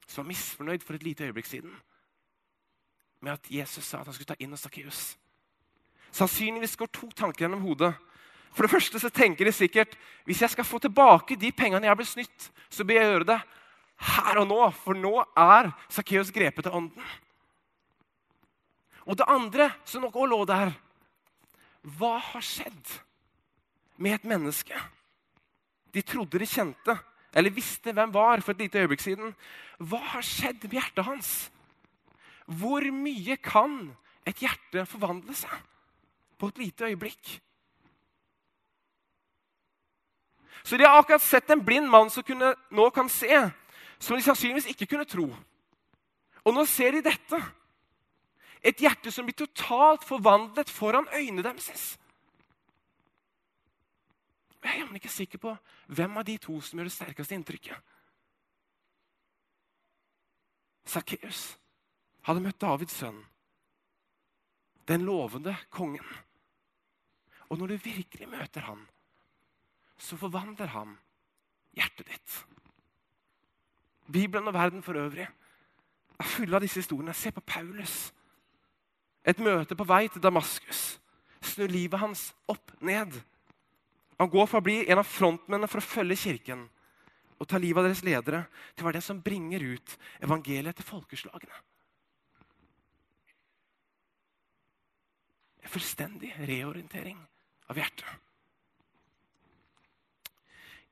Som 0.06 0.24
var 0.24 0.28
misfornøyd 0.32 0.82
for 0.84 0.98
et 0.98 1.06
lite 1.06 1.24
øyeblikk 1.24 1.46
siden 1.46 1.72
med 3.22 3.32
at 3.38 3.50
Jesus 3.50 3.86
sa 3.86 4.00
at 4.00 4.10
han 4.10 4.14
skulle 4.14 4.34
ta 4.34 4.38
inn 4.42 4.56
Sakkeus. 4.58 5.14
Sannsynligvis 6.10 6.76
går 6.76 6.90
to 6.92 7.08
tanker 7.16 7.46
gjennom 7.46 7.62
hodet. 7.62 7.94
For 8.52 8.66
det 8.66 8.72
første 8.72 9.00
så 9.00 9.10
tenker 9.12 9.48
de 9.48 9.54
sikkert 9.56 9.96
hvis 10.28 10.42
jeg 10.44 10.52
skal 10.52 10.66
få 10.68 10.80
tilbake 10.82 11.38
de 11.40 11.50
pengene 11.56 11.86
jeg 11.86 11.92
har 11.92 11.98
blitt 11.98 12.12
snytt, 12.12 12.48
så 12.68 12.84
bør 12.84 13.00
jeg 13.00 13.10
gjøre 13.10 13.28
det 13.32 13.40
her 14.02 14.40
og 14.42 14.48
nå, 14.50 14.60
for 14.82 14.98
nå 14.98 15.12
er 15.38 15.70
Sakkeus 15.92 16.32
grepet 16.34 16.68
av 16.68 16.76
ånden. 16.78 17.12
Og 19.06 19.18
det 19.18 19.28
andre 19.30 19.70
som 19.88 20.04
nok 20.04 20.18
òg 20.18 20.28
lå 20.30 20.40
der 20.46 20.74
Hva 21.98 22.16
har 22.22 22.44
skjedd 22.46 22.92
med 23.98 24.14
et 24.14 24.28
menneske 24.28 24.76
de 25.92 26.02
trodde 26.06 26.38
de 26.40 26.46
kjente, 26.48 26.94
eller 27.36 27.52
visste 27.52 27.92
hvem 27.92 28.12
var 28.14 28.40
for 28.40 28.54
et 28.54 28.62
lite 28.64 28.80
øyeblikk 28.80 29.02
siden? 29.04 29.34
Hva 29.76 30.00
har 30.14 30.24
skjedd 30.24 30.64
med 30.64 30.78
hjertet 30.78 31.04
hans? 31.04 31.32
Hvor 32.46 32.84
mye 32.96 33.36
kan 33.42 33.90
et 34.28 34.40
hjerte 34.40 34.86
forvandle 34.88 35.34
seg 35.36 35.52
på 36.40 36.48
et 36.48 36.62
lite 36.62 36.88
øyeblikk? 36.88 37.34
Så 40.62 40.76
de 40.76 40.84
har 40.84 40.98
akkurat 41.00 41.22
sett 41.22 41.50
en 41.50 41.64
blind 41.64 41.88
mann 41.90 42.10
som 42.10 42.24
kunne, 42.26 42.52
nå 42.70 42.90
kan 42.94 43.08
se, 43.10 43.30
som 43.98 44.16
de 44.16 44.22
sannsynligvis 44.22 44.70
ikke 44.72 44.90
kunne 44.92 45.08
tro. 45.08 45.26
Og 46.44 46.54
nå 46.54 46.64
ser 46.66 46.96
de 46.96 47.02
dette. 47.06 47.40
Et 48.62 48.78
hjerte 48.78 49.10
som 49.10 49.26
blir 49.26 49.36
totalt 49.38 50.04
forvandlet 50.06 50.70
foran 50.70 51.08
øynene 51.14 51.42
deres. 51.42 51.96
Jeg 54.62 54.70
er 54.70 54.78
jammen 54.78 54.98
ikke 55.00 55.10
sikker 55.10 55.42
på 55.42 55.56
hvem 55.90 56.20
av 56.20 56.26
de 56.26 56.36
to 56.38 56.60
som 56.62 56.78
gjør 56.78 56.86
det 56.86 56.94
sterkeste 56.94 57.34
inntrykket. 57.34 57.90
Sakkeus 60.86 61.40
hadde 62.26 62.42
møtt 62.44 62.60
Davids 62.62 62.94
sønn, 62.94 63.18
den 64.86 65.06
lovende 65.06 65.54
kongen. 65.74 66.06
Og 67.50 67.58
når 67.58 67.74
du 67.74 67.84
virkelig 67.90 68.28
møter 68.30 68.66
han, 68.66 68.86
så 70.02 70.18
forvandler 70.18 70.72
han 70.74 70.96
hjertet 71.76 72.08
ditt. 72.10 72.38
Bibelen 74.12 74.50
og 74.50 74.56
verden 74.56 74.82
for 74.82 74.98
øvrig 74.98 75.28
er 75.28 76.28
fulle 76.34 76.58
av 76.58 76.64
disse 76.64 76.82
historiene. 76.82 77.14
Se 77.14 77.30
på 77.32 77.44
Paulus. 77.46 78.10
Et 79.24 79.38
møte 79.38 79.78
på 79.78 79.86
vei 79.86 80.08
til 80.10 80.22
Damaskus 80.22 80.98
snur 81.42 81.70
livet 81.70 82.00
hans 82.00 82.30
opp 82.50 82.74
ned. 82.82 83.14
Han 84.18 84.30
går 84.30 84.46
fra 84.46 84.60
å 84.62 84.64
bli 84.64 84.82
en 84.84 85.00
av 85.02 85.08
frontmennene 85.08 85.70
for 85.70 85.82
å 85.82 85.86
følge 85.86 86.18
kirken 86.26 86.66
og 87.42 87.48
ta 87.50 87.58
livet 87.58 87.80
av 87.80 87.88
deres 87.88 88.04
ledere, 88.06 88.44
til 88.70 88.84
å 88.84 88.86
være 88.86 89.00
den 89.00 89.02
som 89.02 89.22
bringer 89.22 89.64
ut 89.74 89.96
evangeliet 90.22 90.76
til 90.78 90.86
folkeslagene. 90.86 91.56
En 95.66 95.72
fullstendig 95.72 96.30
reorientering 96.46 97.18
av 97.66 97.80
hjertet. 97.82 98.06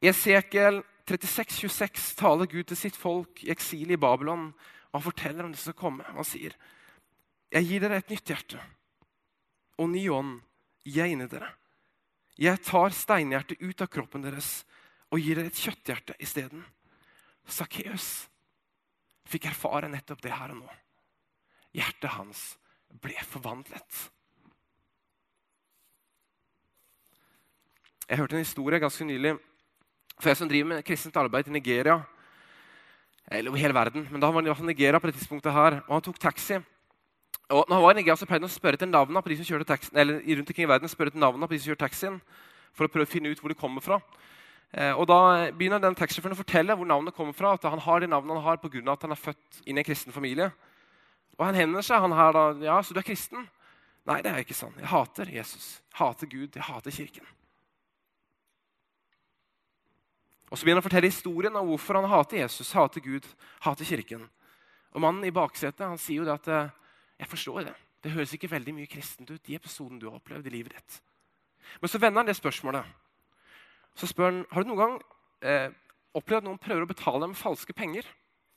I 0.01 0.09
Esekiel 0.09 0.81
36, 1.05 1.69
26 1.69 2.15
taler 2.17 2.49
Gud 2.49 2.71
til 2.71 2.79
sitt 2.79 2.97
folk 2.97 3.43
i 3.45 3.51
eksil 3.53 3.91
i 3.93 3.99
Babylon. 4.01 4.53
og 4.93 5.01
Han 5.01 5.03
forteller 5.03 5.45
om 5.45 5.53
det 5.53 5.59
som 5.61 5.73
skal 5.73 5.81
komme. 5.81 6.05
Han 6.05 6.25
sier, 6.25 6.55
'Jeg 7.51 7.65
gir 7.65 7.81
dere 7.81 7.97
et 7.97 8.11
nytt 8.11 8.29
hjerte, 8.29 8.61
og 9.79 9.91
ny 9.91 10.09
ånd 10.09 10.41
gir 10.85 11.05
jeg 11.05 11.13
inni 11.13 11.27
dere.' 11.27 11.55
'Jeg 12.39 12.63
tar 12.63 12.91
steinhjertet 12.91 13.61
ut 13.61 13.83
av 13.83 13.89
kroppen 13.89 14.23
deres 14.23 14.65
og 15.11 15.19
gir 15.19 15.35
dere 15.35 15.47
et 15.47 15.55
kjøtthjerte 15.55 16.15
isteden.' 16.21 16.65
Sakkeus 17.47 18.29
fikk 19.27 19.47
erfare 19.47 19.89
nettopp 19.89 20.23
det 20.23 20.33
her 20.33 20.51
og 20.51 20.63
nå. 20.63 20.71
Hjertet 21.75 22.11
hans 22.11 22.57
ble 23.03 23.15
forvandlet. 23.27 24.11
Jeg 28.09 28.19
hørte 28.19 28.37
en 28.37 28.45
historie 28.45 28.81
ganske 28.83 29.05
nylig. 29.05 29.39
For 30.21 30.29
jeg 30.29 30.37
som 30.37 30.49
driver 30.49 30.69
med 30.69 30.85
kristent 30.85 31.17
arbeid 31.17 31.49
i 31.49 31.55
Nigeria, 31.55 31.97
eller 33.31 33.51
over 33.51 33.63
hele 33.63 33.75
verden, 33.75 34.07
men 34.11 34.21
da 34.21 34.29
var 34.29 34.41
han 34.41 34.47
i 34.47 34.51
hvert 34.51 34.59
fall 34.59 34.69
Nigeria 34.69 35.01
på 35.01 35.09
det 35.09 35.17
tidspunktet 35.17 35.55
her, 35.55 35.79
og 35.87 35.95
han 35.97 36.05
tok 36.05 36.19
taxi. 36.21 36.59
Og 37.51 37.65
når 37.67 37.75
han 37.77 37.85
var 37.85 37.95
i 37.95 38.01
Nigeria, 38.01 38.17
så 38.19 38.27
pleide 38.29 38.45
han 38.45 38.51
å 38.51 38.53
spørre 38.53 38.79
til 38.79 38.91
navnene 38.91 39.23
på 39.25 39.33
de 39.33 39.39
som 39.39 39.49
kjørte 39.49 39.69
taxi, 39.71 39.93
eller 39.95 40.21
rundt 40.21 40.53
omkring 40.53 40.67
i 40.67 40.71
verden, 40.71 40.93
spørre 40.93 41.15
til 41.15 41.23
navnene 41.23 41.49
på 41.49 41.57
de 41.57 41.61
som 41.63 41.71
kjørte 41.71 41.87
taxien, 41.87 42.21
for 42.77 42.87
å 42.87 42.93
prøve 42.93 43.09
å 43.09 43.11
finne 43.11 43.33
ut 43.33 43.41
hvor 43.41 43.55
de 43.55 43.59
kommer 43.59 43.85
fra. 43.85 44.01
Eh, 44.71 44.93
og 44.93 45.09
Da 45.11 45.51
begynner 45.51 45.83
den 45.83 45.97
taxisjåføren 45.99 46.37
å 46.37 46.43
fortelle 46.43 46.77
hvor 46.79 46.87
navnet 46.87 47.17
kommer 47.17 47.35
fra. 47.35 47.55
at 47.55 47.63
Han 47.63 47.83
har 47.83 48.01
de 48.01 48.07
navnene 48.07 48.39
han 48.39 48.45
har 48.45 48.57
pga. 48.59 48.93
at 48.93 49.03
han 49.03 49.11
er 49.11 49.25
født 49.25 49.63
inn 49.67 49.79
i 49.79 49.81
en 49.81 49.85
kristen 49.85 50.13
familie. 50.13 50.53
Og 51.39 51.47
Han 51.47 51.55
hender 51.55 51.83
seg 51.83 52.01
han 52.01 52.13
her 52.13 52.33
da, 52.33 52.53
ja, 52.61 52.83
så 52.83 52.95
du 52.95 53.01
er 53.01 53.09
kristen? 53.09 53.49
Nei, 54.07 54.23
det 54.23 54.31
er 54.31 54.45
ikke 54.45 54.55
sånn. 54.55 54.75
Jeg 54.79 54.87
hater 54.87 55.27
Jesus. 55.27 55.81
Jeg 55.91 55.99
hater 55.99 56.27
Gud. 56.27 56.55
Jeg 56.55 56.63
hater 56.63 56.91
kirken. 56.91 57.27
Og 60.51 60.59
Så 60.59 60.67
begynner 60.67 60.81
han 60.81 60.85
å 60.85 60.89
fortelle 60.89 61.11
historien 61.13 61.57
om 61.57 61.69
hvorfor 61.71 62.01
han 62.01 62.11
hater 62.11 62.41
Jesus, 62.43 62.73
hater 62.75 63.03
Gud, 63.05 63.27
hater 63.63 63.87
kirken. 63.87 64.25
Og 64.91 65.03
Mannen 65.05 65.29
i 65.29 65.35
baksetet 65.35 65.87
han 65.87 66.01
sier 66.01 66.25
jo 66.25 66.27
det 66.27 66.35
at 66.35 66.51
eh, 66.51 66.73
jeg 67.23 67.31
forstår 67.31 67.69
det. 67.69 67.77
Det 68.03 68.11
høres 68.15 68.33
ikke 68.35 68.51
veldig 68.51 68.75
mye 68.75 68.91
kristent 68.91 69.31
ut, 69.31 69.43
de 69.45 69.55
episoden 69.55 70.01
du 70.01 70.09
har 70.09 70.19
opplevd 70.19 70.49
i 70.49 70.55
livet 70.57 70.75
ditt. 70.75 70.99
Men 71.79 71.93
så 71.93 72.01
vender 72.03 72.23
han 72.23 72.31
det 72.31 72.39
spørsmålet. 72.39 72.89
Så 73.95 74.09
spør 74.11 74.31
han 74.31 74.43
har 74.51 74.65
du 74.65 74.71
noen 74.73 74.81
gang 74.81 74.97
eh, 75.47 75.69
opplevd 76.17 76.43
at 76.43 76.49
noen 76.49 76.63
prøver 76.63 76.87
å 76.87 76.91
betale 76.91 77.23
dem 77.27 77.39
falske 77.39 77.77
penger. 77.77 78.09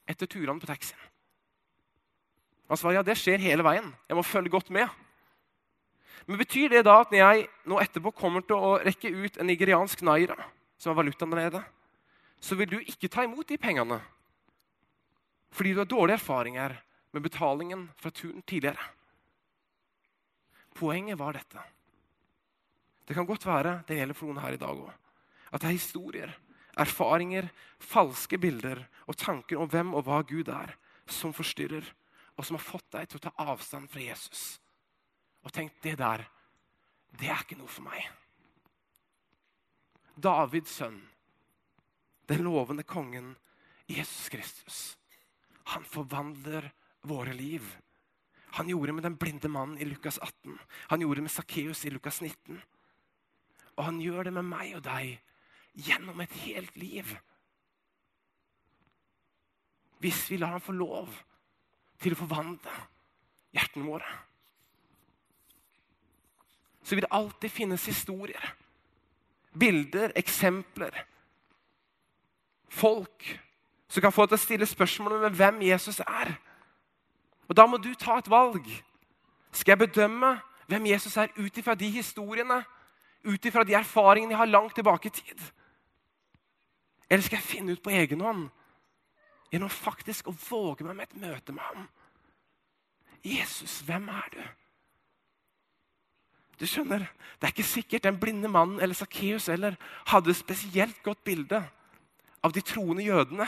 etter 0.04 0.28
turene 0.28 0.60
på 0.60 0.68
taxien? 0.68 1.00
Han 2.68 2.80
svarer 2.80 2.98
ja, 2.98 3.04
det 3.08 3.16
skjer 3.16 3.40
hele 3.40 3.64
veien. 3.64 3.86
Jeg 4.10 4.18
må 4.18 4.24
følge 4.26 4.52
godt 4.52 4.72
med. 4.74 4.90
Men 6.28 6.40
Betyr 6.42 6.74
det 6.74 6.82
da 6.88 6.98
at 7.04 7.12
når 7.12 7.22
jeg 7.22 7.48
nå 7.70 7.80
etterpå 7.80 8.12
kommer 8.16 8.44
til 8.44 8.58
å 8.58 8.74
rekke 8.84 9.12
ut 9.12 9.38
en 9.38 9.48
nigeriansk 9.48 10.04
naira, 10.04 10.36
som 10.76 10.92
er 10.92 11.00
valutaen 11.00 11.32
der 11.32 11.46
nede, 11.46 11.64
så 12.44 12.58
vil 12.60 12.74
du 12.74 12.80
ikke 12.82 13.08
ta 13.12 13.24
imot 13.24 13.48
de 13.48 13.60
pengene 13.62 14.02
fordi 15.54 15.76
du 15.76 15.84
har 15.84 15.90
dårlige 15.90 16.18
erfaringer 16.18 16.74
med 17.14 17.22
betalingen 17.22 17.84
fra 18.02 18.10
turen 18.10 18.42
tidligere? 18.42 18.88
Poenget 20.74 21.20
var 21.20 21.38
dette. 21.38 21.62
Det 23.06 23.14
kan 23.14 23.28
godt 23.30 23.46
være 23.46 23.76
det 23.86 24.00
gjelder 24.00 24.18
for 24.18 24.32
noen 24.32 24.42
her 24.42 24.56
i 24.56 24.58
dag 24.58 24.74
òg. 24.74 24.90
At 25.54 25.62
det 25.62 25.70
er 25.70 25.78
historier, 25.78 26.34
erfaringer, 26.74 27.52
falske 27.78 28.40
bilder 28.42 28.82
og 29.06 29.20
tanker 29.22 29.62
om 29.62 29.70
hvem 29.70 29.94
og 29.94 30.08
hva 30.08 30.24
Gud 30.26 30.50
er, 30.50 30.74
som 31.06 31.36
forstyrrer, 31.38 31.86
og 32.34 32.48
som 32.48 32.58
har 32.58 32.66
fått 32.66 32.90
deg 32.96 33.12
til 33.12 33.22
å 33.22 33.26
ta 33.28 33.36
avstand 33.46 33.92
fra 33.94 34.02
Jesus. 34.02 34.58
Og 35.46 35.54
tenk, 35.54 35.78
det 35.86 36.00
der, 36.02 36.26
det 37.20 37.30
er 37.30 37.46
ikke 37.46 37.60
noe 37.62 37.70
for 37.70 37.86
meg. 37.86 38.10
Davids 40.18 40.74
sønn, 40.80 40.98
den 42.30 42.44
lovende 42.46 42.84
kongen 42.84 43.36
Jesus 43.88 44.30
Kristus, 44.30 44.98
han 45.64 45.84
forvandler 45.84 46.70
våre 47.08 47.34
liv. 47.34 47.66
Han 48.56 48.70
gjorde 48.70 48.92
det 48.92 48.96
med 48.96 49.04
den 49.04 49.18
blinde 49.18 49.50
mannen 49.50 49.78
i 49.78 49.86
Lukas 49.86 50.20
18. 50.22 50.60
Han 50.92 51.02
gjorde 51.02 51.20
det 51.20 51.28
med 51.28 51.32
Sakkeus 51.32 51.86
i 51.86 51.90
Lukas 51.90 52.22
19. 52.22 52.62
Og 53.76 53.86
han 53.86 54.00
gjør 54.02 54.28
det 54.28 54.34
med 54.34 54.46
meg 54.46 54.76
og 54.78 54.84
deg 54.86 55.18
gjennom 55.74 56.22
et 56.22 56.36
helt 56.44 56.76
liv. 56.78 57.16
Hvis 60.04 60.28
vi 60.30 60.38
lar 60.38 60.54
ham 60.54 60.62
få 60.64 60.76
lov 60.76 61.10
til 62.04 62.14
å 62.14 62.20
forvandle 62.20 62.76
hjertene 63.56 63.88
våre. 63.88 64.12
Så 66.84 66.96
vil 66.96 67.06
det 67.06 67.16
alltid 67.16 67.52
finnes 67.52 67.88
historier, 67.88 68.44
bilder, 69.56 70.12
eksempler. 70.20 71.06
Folk 72.74 73.28
som 73.88 74.02
kan 74.02 74.14
få 74.14 74.26
deg 74.26 74.34
til 74.34 74.40
å 74.40 74.46
stille 74.48 74.68
spørsmål 74.70 75.20
ved 75.22 75.38
hvem 75.38 75.62
Jesus 75.68 76.00
er. 76.02 76.34
Og 77.48 77.56
Da 77.56 77.66
må 77.70 77.78
du 77.78 77.94
ta 77.94 78.18
et 78.18 78.30
valg. 78.30 78.66
Skal 79.52 79.76
jeg 79.76 79.84
bedømme 79.88 80.40
hvem 80.68 80.86
Jesus 80.86 81.18
er 81.18 81.30
ut 81.38 81.58
ifra 81.58 81.76
de 81.76 81.90
historiene, 81.90 82.64
ut 83.24 83.46
ifra 83.46 83.64
de 83.64 83.76
erfaringene 83.78 84.34
jeg 84.34 84.38
har 84.38 84.50
langt 84.50 84.76
tilbake 84.76 85.08
i 85.08 85.14
tid? 85.14 85.44
Eller 87.10 87.24
skal 87.24 87.38
jeg 87.38 87.46
finne 87.46 87.76
ut 87.76 87.84
på 87.84 87.94
egen 87.94 88.22
hånd 88.22 88.48
gjennom 89.52 89.70
faktisk 89.70 90.32
å 90.32 90.34
våge 90.50 90.88
meg 90.88 90.98
med 90.98 91.12
et 91.12 91.22
møte 91.22 91.54
med 91.54 91.62
ham? 91.62 91.86
Jesus, 93.24 93.82
hvem 93.86 94.10
er 94.10 94.34
du? 94.34 94.42
Du 96.60 96.66
skjønner, 96.66 97.06
Det 97.40 97.48
er 97.48 97.54
ikke 97.54 97.64
sikkert 97.64 98.04
den 98.04 98.20
blinde 98.20 98.48
mannen 98.48 98.80
eller 98.80 98.96
Sakkeus 98.96 99.48
hadde 99.48 100.30
et 100.30 100.36
spesielt 100.36 101.04
godt 101.04 101.24
bilde 101.24 101.62
av 102.44 102.54
de 102.54 102.62
troende 102.62 103.06
jødene 103.06 103.48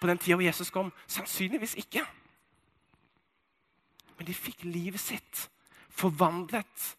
på 0.00 0.08
den 0.10 0.20
tida 0.20 0.36
hvor 0.36 0.46
Jesus 0.46 0.70
kom. 0.70 0.92
Sannsynligvis 1.08 1.76
ikke. 1.80 2.04
Men 4.16 4.28
de 4.28 4.36
fikk 4.36 4.64
livet 4.64 5.00
sitt 5.00 5.46
forvandlet 5.96 6.90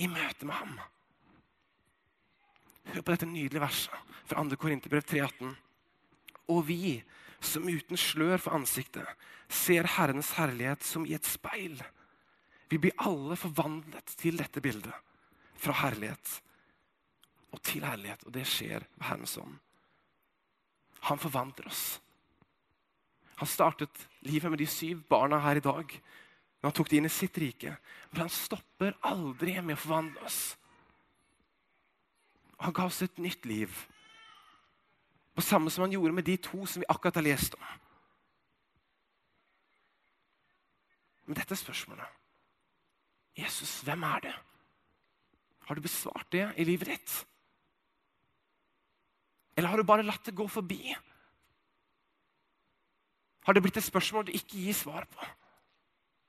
i 0.00 0.08
møte 0.10 0.48
med 0.48 0.56
ham. 0.58 0.78
Hør 2.92 3.00
på 3.00 3.14
dette 3.14 3.28
nydelige 3.28 3.62
verset 3.64 4.16
fra 4.28 4.44
2. 4.44 4.58
Korinterbrev 4.60 5.04
3,18. 5.08 5.54
Og 6.52 6.66
vi 6.68 6.98
som 7.44 7.68
uten 7.68 7.96
slør 8.00 8.40
for 8.40 8.56
ansiktet 8.56 9.08
ser 9.48 9.88
Herrenes 9.96 10.34
herlighet 10.38 10.84
som 10.84 11.04
i 11.08 11.14
et 11.16 11.28
speil. 11.28 11.78
Vi 12.68 12.80
blir 12.80 12.96
alle 13.04 13.36
forvandlet 13.36 14.16
til 14.20 14.40
dette 14.40 14.60
bildet. 14.64 14.92
Fra 15.60 15.76
herlighet 15.84 16.40
og 17.54 17.62
til 17.62 17.84
herlighet. 17.86 18.24
Og 18.26 18.34
det 18.34 18.44
skjer 18.48 18.84
ved 18.96 19.06
Herrens 19.08 19.36
ånd. 19.40 19.56
Han 21.04 21.20
forvandler 21.20 21.68
oss. 21.68 22.00
Han 23.36 23.50
startet 23.50 24.08
livet 24.24 24.50
med 24.50 24.58
de 24.62 24.66
syv 24.70 25.02
barna 25.10 25.40
her 25.42 25.58
i 25.58 25.64
dag. 25.64 25.90
Men 26.60 26.70
han 26.70 26.76
tok 26.76 26.90
det 26.90 27.00
inn 27.00 27.08
i 27.08 27.12
sitt 27.12 27.38
rike. 27.38 27.74
Men 28.10 28.24
han 28.24 28.32
stopper 28.32 28.96
aldri 29.04 29.58
med 29.60 29.76
å 29.76 29.82
forvandle 29.82 30.22
oss. 30.24 30.42
Han 32.64 32.72
ga 32.72 32.86
oss 32.88 33.02
et 33.04 33.18
nytt 33.20 33.44
liv. 33.44 33.74
På 35.34 35.42
samme 35.42 35.70
som 35.70 35.84
han 35.84 35.92
gjorde 35.92 36.14
med 36.14 36.24
de 36.24 36.38
to 36.38 36.62
som 36.64 36.80
vi 36.80 36.88
akkurat 36.88 37.18
har 37.20 37.26
lest 37.26 37.58
om. 37.58 37.66
Men 41.26 41.36
dette 41.36 41.56
er 41.56 41.60
spørsmålet. 41.60 42.20
Jesus, 43.36 43.80
hvem 43.82 44.02
er 44.06 44.24
det? 44.28 44.34
Har 45.66 45.74
du 45.74 45.84
besvart 45.84 46.32
det 46.32 46.46
i 46.56 46.64
livet 46.64 46.92
ditt? 46.92 47.14
Eller 49.56 49.68
har 49.68 49.76
du 49.76 49.86
bare 49.86 50.02
latt 50.02 50.26
det 50.26 50.34
gå 50.34 50.46
forbi? 50.48 50.94
Har 53.44 53.52
det 53.52 53.62
blitt 53.62 53.76
et 53.76 53.84
spørsmål 53.84 54.26
du 54.26 54.32
ikke 54.32 54.58
gir 54.58 54.72
svar 54.74 55.04
på? 55.10 55.26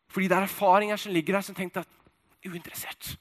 Fordi 0.08 0.28
det 0.28 0.38
er 0.38 0.48
erfaringer 0.48 0.96
som 0.96 1.14
ligger 1.14 1.34
der 1.34 1.42
som 1.42 1.56
tenkte 1.56 1.80
at 1.80 1.88
uinteressert. 2.46 3.20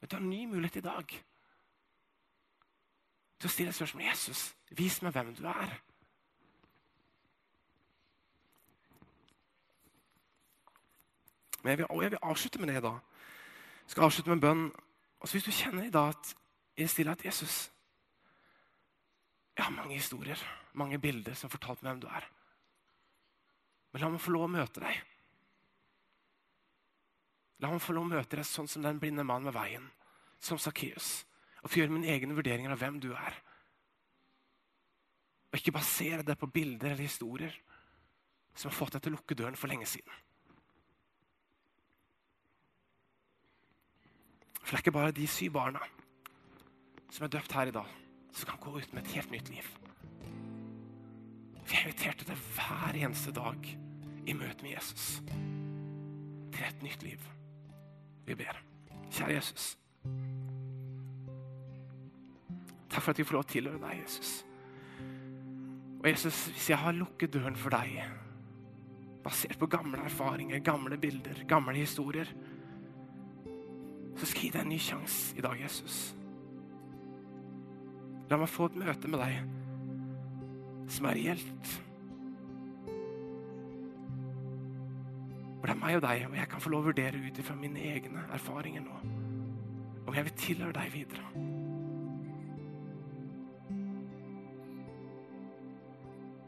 Men 0.00 0.08
du 0.08 0.16
har 0.16 0.22
en 0.22 0.30
ny 0.30 0.46
mulighet 0.46 0.76
i 0.76 0.80
dag 0.80 1.06
til 3.40 3.48
å 3.48 3.52
stille 3.52 3.72
spørsmål. 3.72 4.06
Jesus, 4.08 4.54
vis 4.70 5.02
meg 5.02 5.12
hvem 5.12 5.34
du 5.34 5.44
er. 5.50 5.76
Men 11.62 11.70
jeg 11.70 11.78
vil, 11.78 12.02
jeg 12.02 12.10
vil 12.10 12.18
avslutte 12.22 12.58
med 12.58 12.74
det. 12.74 12.82
da. 12.82 12.88
Jeg 12.88 13.94
skal 13.94 14.02
avslutte 14.02 14.30
med 14.30 14.36
en 14.36 14.40
bønn. 14.40 14.66
Og 15.20 15.28
Hvis 15.28 15.44
du 15.44 15.50
kjenner 15.50 15.84
i 15.84 15.90
dag 15.90 16.08
at 16.08 16.36
i 16.76 16.86
stillhet 16.86 17.24
Jesus 17.24 17.70
Jeg 19.56 19.64
har 19.64 19.72
mange 19.72 19.94
historier, 19.96 20.40
mange 20.76 20.98
bilder 21.00 21.34
som 21.34 21.48
fortalte 21.50 21.84
meg 21.84 21.94
hvem 21.94 22.00
du 22.02 22.10
er. 22.12 22.26
Men 23.92 24.02
la 24.02 24.10
meg 24.12 24.20
få 24.20 24.34
lov 24.34 24.44
å 24.44 24.50
møte 24.52 24.82
deg. 24.82 24.98
La 27.64 27.70
meg 27.72 27.80
få 27.80 27.96
lov 27.96 28.04
å 28.04 28.10
møte 28.10 28.36
deg 28.36 28.44
sånn 28.44 28.68
som 28.68 28.84
den 28.84 29.00
blinde 29.00 29.24
mannen 29.24 29.48
ved 29.48 29.56
veien 29.56 29.88
som 30.36 30.60
Sakkeus 30.60 31.24
og 31.62 31.72
få 31.72 31.80
gjøre 31.80 31.96
mine 31.96 32.12
egne 32.12 32.36
vurderinger 32.36 32.74
av 32.74 32.82
hvem 32.82 33.00
du 33.00 33.08
er. 33.16 33.40
Og 35.48 35.56
ikke 35.56 35.78
basere 35.78 36.20
det 36.26 36.36
på 36.36 36.52
bilder 36.52 36.92
eller 36.92 37.08
historier 37.08 37.56
som 38.52 38.68
har 38.68 38.76
fått 38.76 38.98
deg 38.98 39.06
til 39.06 39.14
å 39.14 39.16
lukke 39.16 39.40
døren 39.40 39.56
for 39.56 39.72
lenge 39.72 39.88
siden. 39.88 40.12
For 44.60 44.74
det 44.74 44.82
er 44.82 44.84
ikke 44.84 44.98
bare 45.00 45.16
de 45.16 45.24
syv 45.30 45.56
barna 45.56 45.80
som 47.10 47.26
er 47.26 47.32
døpt 47.32 47.52
her 47.52 47.70
i 47.70 47.74
dag, 47.74 47.90
som 48.32 48.50
kan 48.50 48.60
gå 48.60 48.78
ut 48.78 48.94
med 48.94 49.02
et 49.02 49.14
helt 49.16 49.30
nytt 49.30 49.50
liv. 49.52 49.68
Vi 51.66 51.74
er 51.74 51.86
invitert 51.86 52.18
til 52.18 52.28
det 52.28 52.36
hver 52.54 52.94
eneste 52.94 53.32
dag 53.34 53.70
i 54.26 54.34
møte 54.34 54.62
med 54.62 54.76
Jesus. 54.76 55.22
Til 56.52 56.66
et 56.68 56.82
nytt 56.82 57.02
liv. 57.02 57.22
Vi 58.26 58.34
ber. 58.34 58.60
Kjære 59.10 59.34
Jesus. 59.34 59.78
Takk 62.90 63.02
for 63.02 63.10
at 63.10 63.18
vi 63.18 63.26
får 63.26 63.36
lov 63.36 63.44
til 63.44 63.50
å 63.50 63.54
tilhøre 63.56 63.82
deg, 63.82 64.02
Jesus. 64.04 64.30
Og 66.02 66.08
Jesus, 66.10 66.44
hvis 66.54 66.70
jeg 66.70 66.78
har 66.78 66.94
lukket 66.94 67.34
døren 67.34 67.58
for 67.58 67.74
deg, 67.74 67.98
basert 69.24 69.58
på 69.58 69.66
gamle 69.66 69.98
erfaringer, 70.06 70.62
gamle 70.62 70.98
bilder, 70.98 71.42
gamle 71.50 71.74
historier, 71.80 72.30
så 74.16 74.26
skal 74.26 74.38
jeg 74.38 74.44
gi 74.46 74.52
deg 74.54 74.62
en 74.62 74.70
ny 74.70 74.78
sjanse 74.80 75.34
i 75.36 75.44
dag, 75.44 75.58
Jesus. 75.60 76.14
La 78.30 78.38
meg 78.40 78.50
få 78.50 78.66
et 78.70 78.78
møte 78.80 79.10
med 79.10 79.22
deg 79.22 79.34
som 80.90 81.06
er 81.10 81.18
reelt. 81.18 81.74
For 85.56 85.66
det 85.66 85.74
er 85.74 85.80
meg 85.82 85.98
og 85.98 86.04
deg, 86.04 86.26
og 86.28 86.36
jeg 86.38 86.50
kan 86.50 86.62
få 86.62 86.72
lov 86.72 86.84
å 86.84 86.88
vurdere 86.90 87.22
ut 87.22 87.40
ifra 87.42 87.56
mine 87.58 87.86
egne 87.94 88.26
erfaringer 88.34 88.84
nå 88.86 88.98
om 90.06 90.14
jeg 90.14 90.26
vil 90.28 90.36
tilhøre 90.38 90.74
deg 90.76 90.92
videre. 90.94 91.24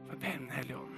Jeg 0.08 0.20
ber 0.22 0.38
Den 0.38 0.50
hellige 0.54 0.78
ånd. 0.78 0.97